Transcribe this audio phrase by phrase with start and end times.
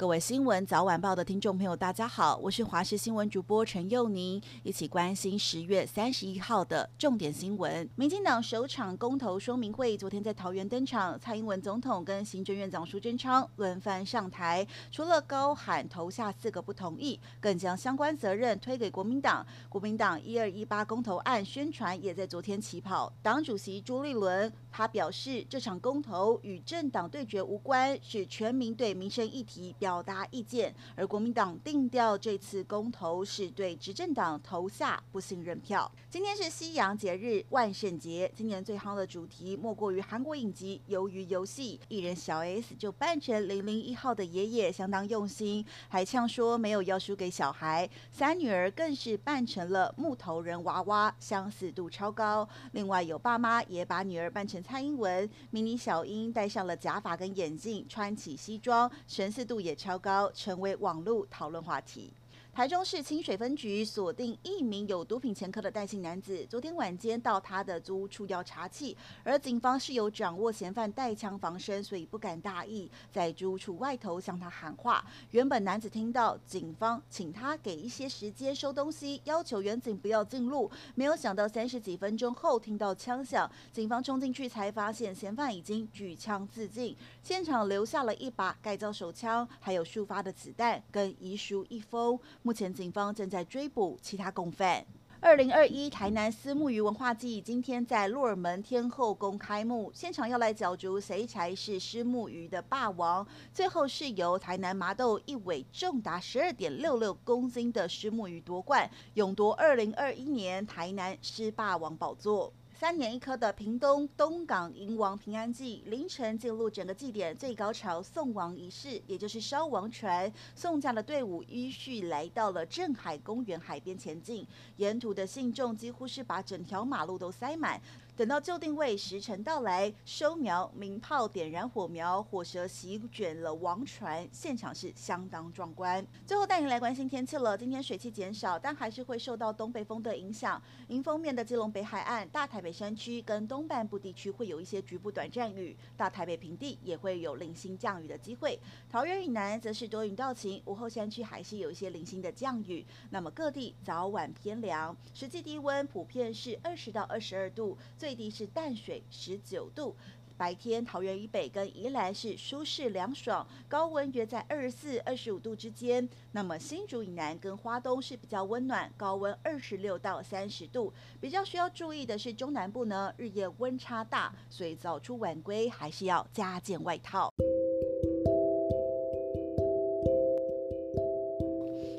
[0.00, 7.86] 各位新闻早晚报的听众朋友，大家好，我是华视新闻主播陈佑宁，一起关心十月三十一号的重点新闻。
[7.96, 19.46] 民进党首场公投说明会昨天在桃园登场，蔡英文总统跟行政院长苏贞昌轮番上台，除了高喊投下四个不同意，更将相关责任推给国民党。
[19.68, 29.89] 国民党一二一八公投案宣传也在昨天起跑，党主席朱立伦他表示，这场公投与政党对决无关，是全民对民生议题表。
[29.90, 35.90] 表达意见，而国民党定调这次公投是对执政党投下不信任票。
[36.08, 47.90] 今天是西洋节日万圣节，今年最夯的主题莫过于韩国影集《鱿鱼游戏》，艺人小 S 就扮成零零一号的爷爷，相当用心，还呛说没有要输给小孩。
[48.12, 52.48] 三女儿更是扮成了木头人娃娃，相似度超高。
[52.70, 62.12] 另外有爸妈也把女儿扮成蔡英文，迷你小英戴上了假发跟眼镜，穿起西装，神似度也超高，成为网络讨论话题。
[62.52, 75.02] 台中市清水分局锁定一名有毒品前科的戴姓男子，昨天晚间到他的租屋处要查缉，而警方是有掌握嫌犯带枪防身，所以不敢大意，在租屋处外头向他喊话。
[75.30, 92.18] 原本男子听到警方请他给一些时间收东西，要求远警不要进入，没有想到三十几分钟后听到枪响，警方冲进去才发现嫌犯已经举枪自尽，现场留下了一把改造手枪，还有数发的子弹跟遗书一封。
[92.42, 94.84] 目前警方正在追捕其他共犯。
[95.20, 103.26] 二零二一台南虱目鱼文化季今天在鹿耳门天后宫开幕，现场要来角逐谁才是虱目鱼的霸王。
[103.52, 112.50] 最后是由台南麻豆一尾重达十二点六六公斤的虱目鱼夺冠，勇夺二零二一年台南狮霸王宝座。
[112.80, 120.32] 三年一颗的屏东东港迎王平安祭，凌晨进入整个祭典最高潮送王仪式，也就是烧王船。
[120.54, 124.46] 送驾的队伍依序来到了镇海公园海边前进，
[124.78, 127.78] 沿途的信众几乎是把整条马路都塞满。
[128.20, 136.06] 等到就定位时辰到来，收苗鸣炮点燃火苗，火舌席卷了王船，现场是相当壮观。
[136.26, 140.62] 最后带您来关心天气了，今天水汽减少，但还是会受到东北风的影响。
[140.88, 148.60] 迎风面的基隆北海岸、大台北山区跟东半部地区会有一些局部短暂雨，大台北平地也会有零星降雨的机会。
[148.90, 152.84] 桃园以南则是多云到晴，午后山区还是有一些零星的降雨。
[153.08, 159.94] 那么各地早晚偏凉，实际低温普遍是二十到二十二度，最最低是淡水十九度，
[160.36, 166.08] 白天桃园以北跟宜兰是舒适凉爽，高温约在二十四、二十五度之间。
[166.32, 170.92] 那么新竹以南跟花东是比较温暖，高温二十六到三十度。
[171.20, 177.32] 比较需要注意的是中南部呢，日夜温差大，所以早出晚归还是要加件外套。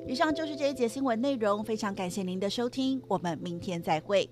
[0.06, 4.30] 以上就是这一节新闻内容，非常感谢您的收听，我们明天再会。